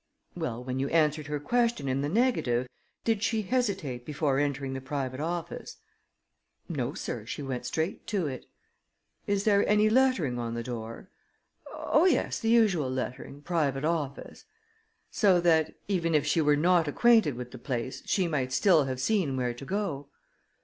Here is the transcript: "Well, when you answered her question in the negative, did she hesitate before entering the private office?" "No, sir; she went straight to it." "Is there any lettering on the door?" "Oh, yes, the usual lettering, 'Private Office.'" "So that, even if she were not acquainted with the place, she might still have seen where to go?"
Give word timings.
"Well, 0.35 0.63
when 0.63 0.79
you 0.79 0.89
answered 0.89 1.27
her 1.27 1.39
question 1.39 1.87
in 1.87 2.01
the 2.01 2.09
negative, 2.09 2.65
did 3.03 3.21
she 3.21 3.43
hesitate 3.43 4.03
before 4.03 4.39
entering 4.39 4.73
the 4.73 4.81
private 4.81 5.19
office?" 5.19 5.77
"No, 6.67 6.95
sir; 6.95 7.23
she 7.27 7.43
went 7.43 7.67
straight 7.67 8.07
to 8.07 8.25
it." 8.25 8.47
"Is 9.27 9.43
there 9.43 9.63
any 9.69 9.91
lettering 9.91 10.39
on 10.39 10.55
the 10.55 10.63
door?" 10.63 11.11
"Oh, 11.71 12.05
yes, 12.05 12.39
the 12.39 12.49
usual 12.49 12.89
lettering, 12.89 13.43
'Private 13.43 13.85
Office.'" 13.85 14.45
"So 15.11 15.39
that, 15.41 15.75
even 15.87 16.15
if 16.15 16.25
she 16.25 16.41
were 16.41 16.57
not 16.57 16.87
acquainted 16.87 17.35
with 17.35 17.51
the 17.51 17.59
place, 17.59 18.01
she 18.07 18.27
might 18.27 18.51
still 18.51 18.85
have 18.85 18.99
seen 18.99 19.37
where 19.37 19.53
to 19.53 19.65
go?" 19.65 20.07